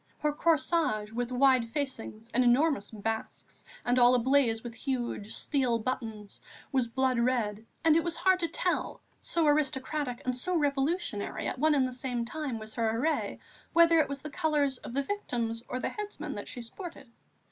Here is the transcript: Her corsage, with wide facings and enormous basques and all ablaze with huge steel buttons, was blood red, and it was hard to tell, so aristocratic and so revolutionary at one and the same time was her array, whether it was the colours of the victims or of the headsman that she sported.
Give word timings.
Her 0.17 0.33
corsage, 0.33 1.11
with 1.11 1.31
wide 1.31 1.69
facings 1.69 2.31
and 2.33 2.43
enormous 2.43 2.89
basques 2.89 3.63
and 3.85 3.99
all 3.99 4.15
ablaze 4.15 4.63
with 4.63 4.73
huge 4.73 5.31
steel 5.31 5.77
buttons, 5.77 6.41
was 6.71 6.87
blood 6.87 7.19
red, 7.19 7.67
and 7.85 7.95
it 7.95 8.03
was 8.03 8.15
hard 8.15 8.39
to 8.39 8.47
tell, 8.47 9.03
so 9.21 9.45
aristocratic 9.45 10.23
and 10.25 10.35
so 10.35 10.55
revolutionary 10.57 11.47
at 11.47 11.59
one 11.59 11.75
and 11.75 11.87
the 11.87 11.93
same 11.93 12.25
time 12.25 12.57
was 12.57 12.73
her 12.73 12.97
array, 12.97 13.37
whether 13.73 13.99
it 13.99 14.09
was 14.09 14.23
the 14.23 14.31
colours 14.31 14.79
of 14.79 14.95
the 14.95 15.03
victims 15.03 15.61
or 15.67 15.75
of 15.75 15.83
the 15.83 15.89
headsman 15.89 16.33
that 16.33 16.47
she 16.47 16.63
sported. 16.63 17.11